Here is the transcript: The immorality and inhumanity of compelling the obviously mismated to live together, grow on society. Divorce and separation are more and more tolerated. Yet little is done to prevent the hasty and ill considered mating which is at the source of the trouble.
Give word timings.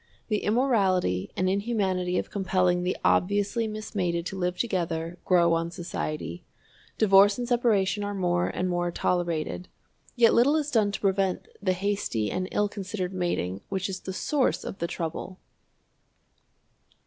The 0.29 0.39
immorality 0.39 1.31
and 1.37 1.47
inhumanity 1.47 2.17
of 2.17 2.31
compelling 2.31 2.81
the 2.81 2.97
obviously 3.05 3.67
mismated 3.67 4.25
to 4.25 4.35
live 4.35 4.57
together, 4.57 5.19
grow 5.25 5.53
on 5.53 5.69
society. 5.69 6.43
Divorce 6.97 7.37
and 7.37 7.47
separation 7.47 8.03
are 8.03 8.15
more 8.15 8.47
and 8.47 8.67
more 8.67 8.89
tolerated. 8.89 9.67
Yet 10.15 10.33
little 10.33 10.55
is 10.55 10.71
done 10.71 10.91
to 10.93 10.99
prevent 11.01 11.47
the 11.61 11.73
hasty 11.73 12.31
and 12.31 12.47
ill 12.51 12.67
considered 12.67 13.13
mating 13.13 13.61
which 13.69 13.87
is 13.89 13.99
at 13.99 14.05
the 14.05 14.13
source 14.13 14.63
of 14.63 14.79
the 14.79 14.87
trouble. 14.87 15.37